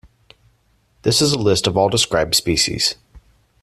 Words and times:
This 1.03 1.21
is 1.21 1.31
a 1.31 1.37
list 1.37 1.67
of 1.67 1.77
all 1.77 1.87
described 1.87 2.33
species. 2.33 2.95